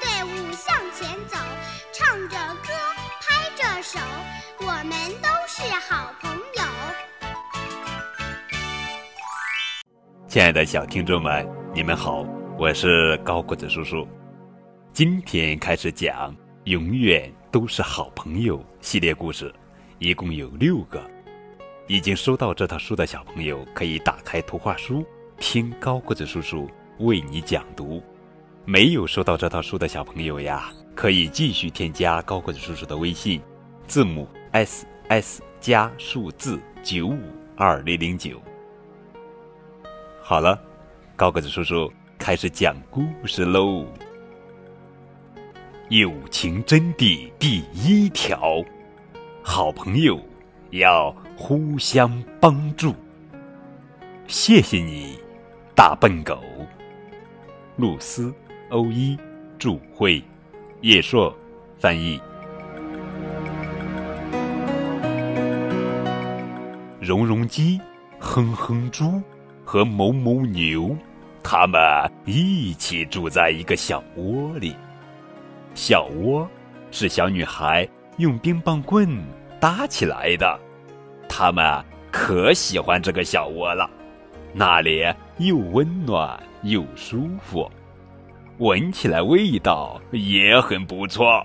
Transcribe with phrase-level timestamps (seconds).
[0.00, 1.36] 队伍向前走，
[1.92, 2.72] 唱着歌，
[3.20, 3.98] 拍着手，
[4.60, 6.62] 我们都是好朋友。
[10.28, 12.24] 亲爱的小听众们，你们好，
[12.58, 14.08] 我是高个子叔叔。
[14.92, 16.32] 今天开始讲
[16.64, 19.52] 《永远都是好朋友》系列故事，
[19.98, 21.02] 一共有六个。
[21.88, 25.04] 已经收到这套书的小朋友，可以打开图画书，
[25.38, 28.02] 听高个子叔叔为你讲读。
[28.64, 33.42] 没有收到这套书的小朋友呀，可以继续添加高个子叔叔的微信，
[33.88, 37.18] 字母 S S 加数字九五
[37.56, 38.40] 二零零九。
[40.22, 40.56] 好了，
[41.16, 43.84] 高个子叔叔开始讲故事喽。
[45.88, 48.64] 友情真谛第一条：
[49.42, 50.20] 好朋友
[50.70, 52.94] 要互相帮助。
[54.28, 55.18] 谢谢你，
[55.74, 56.40] 大笨狗。
[57.76, 58.32] 露丝。
[58.72, 59.18] 欧一，
[59.58, 60.22] 祝会，
[60.80, 61.34] 叶硕
[61.78, 62.18] 翻译。
[66.98, 67.78] 蓉蓉鸡、
[68.18, 69.20] 哼哼猪
[69.62, 70.96] 和某某牛，
[71.42, 71.78] 他们
[72.24, 74.74] 一起住在一个小窝里。
[75.74, 76.48] 小窝
[76.90, 79.06] 是小女孩用冰棒棍
[79.60, 80.58] 搭起来的，
[81.28, 83.90] 他们可喜欢这个小窝了，
[84.54, 85.04] 那里
[85.36, 87.70] 又温暖又舒服。
[88.62, 91.44] 闻起来味道也很不错。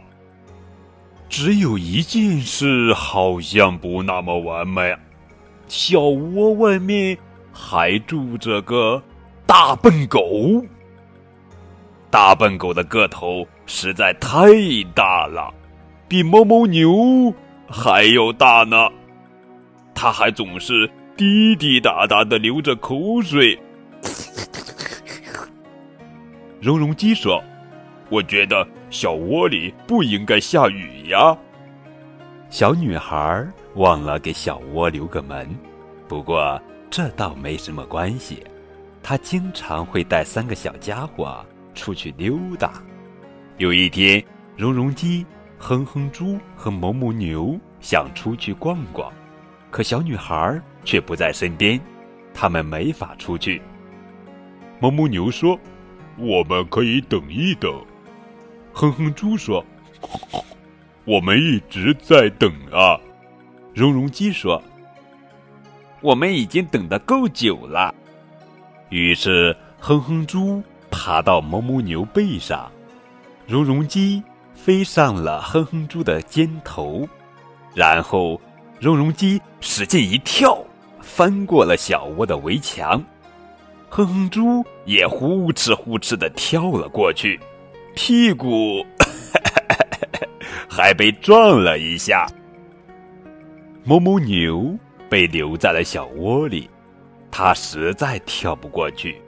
[1.27, 4.95] 只有一件事好像不那么完美，
[5.67, 7.17] 小窝外面
[7.51, 9.01] 还住着个
[9.47, 10.21] 大笨狗。
[12.11, 14.47] 大笨狗的个头实在太
[14.93, 15.51] 大了，
[16.07, 17.33] 比猫猫牛
[17.67, 18.77] 还要大呢。
[19.95, 23.59] 它还总是滴滴答答的流着口水。
[26.59, 27.43] 蓉蓉鸡说
[28.09, 31.37] ：“我觉得小窝里不应该下雨呀。”
[32.49, 35.47] 小女孩忘了给小窝留个门，
[36.07, 36.59] 不过
[36.89, 38.43] 这倒没什么关系。
[39.03, 42.81] 她经常会带三个小家伙出去溜达。
[43.57, 44.23] 有一天，
[44.55, 45.23] 蓉蓉鸡、
[45.59, 49.13] 哼哼猪和哞哞牛想出去逛逛，
[49.69, 51.79] 可小女孩却不在身边，
[52.33, 53.61] 他们没法出去。
[54.81, 55.55] 哞哞牛说。
[56.17, 57.71] 我们可以等一等，
[58.73, 59.63] 哼哼猪说
[61.05, 62.99] ：“我们一直在等啊。”
[63.73, 64.61] 绒绒鸡说
[66.01, 67.93] ：“我们已经等得够久了。”
[68.89, 72.71] 于是哼哼猪爬到某某牛背上，
[73.45, 74.23] 绒绒鸡
[74.55, 77.07] 飞上了哼哼猪的肩头，
[77.75, 78.41] 然后
[78.79, 80.57] 绒绒鸡使劲一跳，
[80.99, 83.03] 翻过了小窝的围墙。
[83.89, 87.39] 哼哼猪也呼哧呼哧的跳了过去，
[87.95, 88.85] 屁股
[90.69, 92.27] 还被撞了一下。
[93.83, 94.77] 某某牛
[95.09, 96.69] 被留在了小窝里，
[97.31, 99.21] 它实在跳不过去，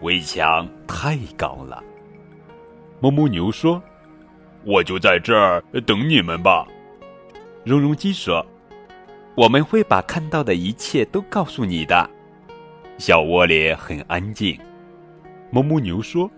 [0.00, 1.84] 围墙太高了。
[2.98, 3.80] 某某牛说
[4.64, 6.66] ：“我就在这儿等你们吧。”
[7.62, 8.44] 绒绒鸡说
[9.36, 12.10] ：“我们会把看到的一切都告诉你的。”
[12.98, 14.58] 小窝里很安静，
[15.50, 16.30] 某某牛说：“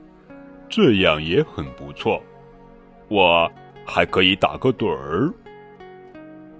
[0.68, 2.20] 这样也很不错，
[3.08, 3.50] 我
[3.86, 5.32] 还可以打个盹儿。”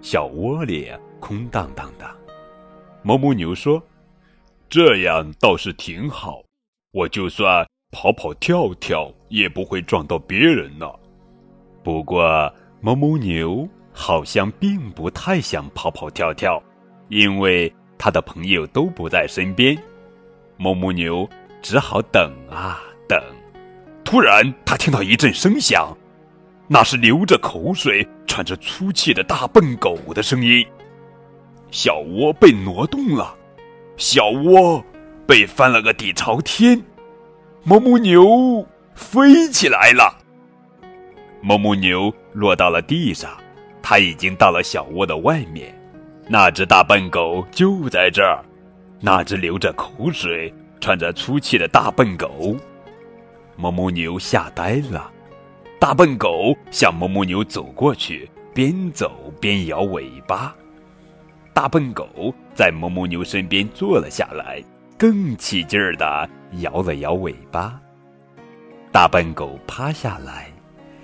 [0.00, 0.88] 小窝里
[1.18, 2.08] 空荡荡的，
[3.02, 3.82] 某某牛说
[4.70, 6.42] ：“这样倒是挺好，
[6.92, 10.88] 我就算跑跑跳跳也不会撞到别人呢。”
[11.82, 16.62] 不过，某某牛好像并不太想跑跑跳跳，
[17.08, 17.72] 因为。
[17.98, 19.76] 他的朋友都不在身边，
[20.56, 21.28] 某某牛
[21.60, 23.20] 只好等啊等。
[24.04, 25.94] 突然，他听到一阵声响，
[26.68, 30.64] 那是流着口水、喘着粗气的大笨狗的声音。
[31.70, 33.36] 小窝被挪动了，
[33.98, 34.82] 小窝
[35.26, 36.82] 被翻了个底朝天，
[37.64, 40.16] 某某牛飞起来了。
[41.42, 43.30] 某某牛落到了地上，
[43.82, 45.77] 它已经到了小窝的外面。
[46.30, 48.44] 那只大笨狗就在这儿，
[49.00, 52.54] 那只流着口水、喘着粗气的大笨狗，
[53.56, 55.10] 某某牛吓呆了。
[55.80, 60.54] 大笨狗向某某牛走过去，边走边摇尾巴。
[61.54, 62.06] 大笨狗
[62.54, 64.62] 在某某牛身边坐了下来，
[64.98, 66.28] 更起劲儿地
[66.60, 67.80] 摇了摇尾巴。
[68.92, 70.48] 大笨狗趴下来，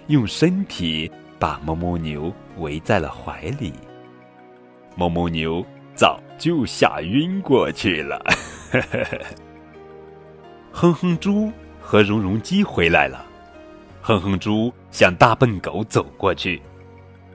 [0.08, 3.72] 用身体把某某牛围在了怀里。
[4.94, 5.64] 某某牛
[5.94, 8.20] 早就吓晕过去了。
[10.72, 13.24] 哼哼猪和蓉蓉鸡回来了。
[14.02, 16.60] 哼哼猪向大笨狗走过去，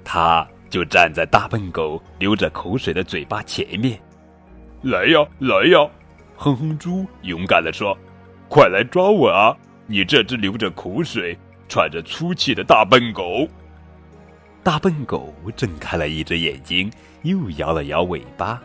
[0.03, 3.99] 他就站在大笨狗流着口水的嘴巴前面。
[4.83, 5.89] 来呀，来呀！
[6.37, 7.97] 哼哼猪勇敢地说
[8.47, 9.53] ：“快来抓我啊！
[9.87, 13.47] 你这只流着口水、喘着粗气的大笨狗！”
[14.63, 16.91] 大笨狗睁开了一只眼睛，
[17.23, 18.61] 又摇了摇尾巴。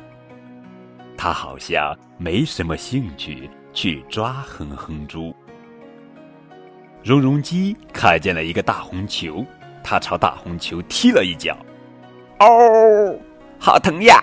[1.16, 5.34] 它好像没什么兴趣去抓哼哼猪。
[7.02, 9.44] 绒绒鸡看见了一个大红球，
[9.82, 11.56] 它朝大红球踢了一脚。
[12.40, 13.16] 哦，
[13.58, 14.22] 好疼呀！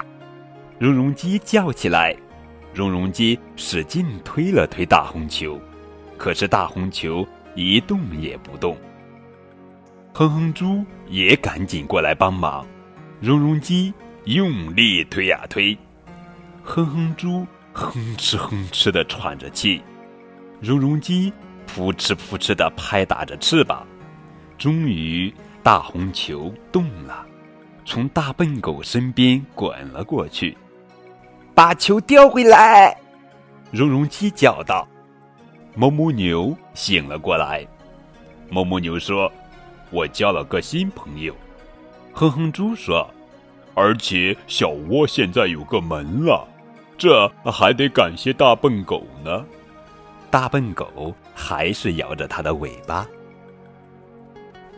[0.78, 2.16] 绒绒鸡叫起来。
[2.74, 5.60] 绒绒鸡使劲推了推大红球，
[6.18, 8.78] 可是大红球一动也不动。
[10.22, 12.64] 哼哼猪也赶紧过来帮忙，
[13.20, 13.92] 绒绒鸡
[14.26, 15.76] 用力推呀推，
[16.62, 19.82] 哼哼猪哼哧哼哧的喘着气，
[20.60, 21.34] 绒绒鸡
[21.66, 23.84] 扑哧扑哧的拍打着翅膀，
[24.60, 25.34] 终于
[25.64, 27.26] 大红球动了，
[27.84, 30.56] 从大笨狗身边滚了过去，
[31.56, 32.96] 把球叼回来，
[33.72, 34.88] 绒绒鸡叫道。
[35.76, 37.66] 哞哞牛醒了过来，
[38.52, 39.32] 哞哞牛说。
[39.92, 41.36] 我交了个新朋友，
[42.14, 43.08] 哼哼猪说
[43.76, 46.48] ：“而且小窝现在有个门了，
[46.98, 49.46] 这还得感谢大笨狗呢。”
[50.32, 53.06] 大笨狗还是摇着它的尾巴。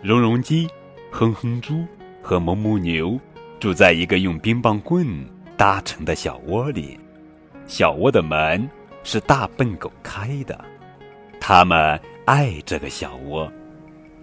[0.02, 0.68] 绒绒鸡、
[1.12, 1.86] 哼哼猪
[2.22, 3.20] 和哞哞牛
[3.60, 5.08] 住在一个用冰棒棍
[5.56, 7.00] 搭成的小窝里，
[7.68, 8.68] 小窝的门
[9.04, 10.60] 是大笨狗开的。
[11.40, 13.52] 他们爱这个小窝，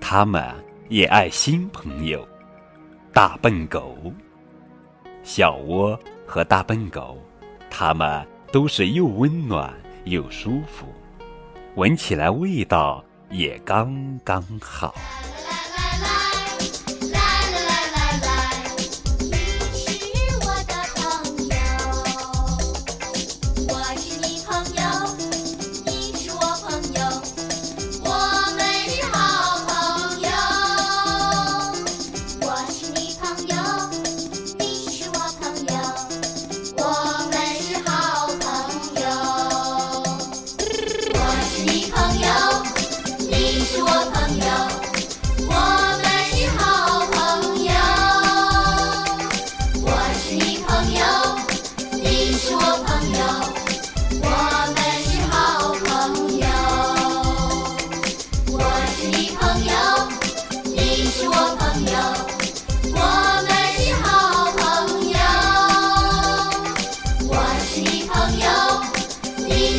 [0.01, 0.53] 他们。
[0.91, 2.27] 也爱新朋友，
[3.13, 3.97] 大笨狗、
[5.23, 5.97] 小窝
[6.27, 7.17] 和大笨狗，
[7.71, 9.73] 它们都是又温暖
[10.03, 10.87] 又舒服，
[11.77, 14.93] 闻起来味道也刚刚好。